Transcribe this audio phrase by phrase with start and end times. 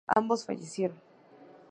[0.07, 0.97] Ambos fallecieron.